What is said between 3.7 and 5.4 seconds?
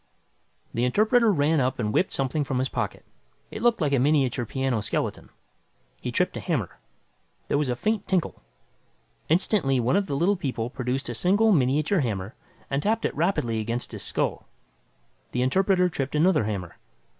like a miniature piano skeleton.